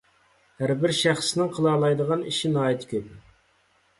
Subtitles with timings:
[0.61, 3.13] ھەربىر شەخسنىڭ قىلالايدىغان ئىشى ناھايىتى كۆپ.